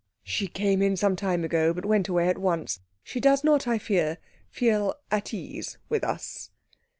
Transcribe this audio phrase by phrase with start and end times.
[0.23, 2.79] "She came in some time ago, but went away at once.
[3.03, 4.17] She does not, I fear,
[4.49, 6.49] feel at ease with us."